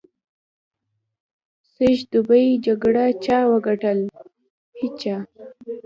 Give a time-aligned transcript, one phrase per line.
[1.71, 3.99] سږ دوبي جګړه چا وګټل؟
[4.79, 5.17] هېچا.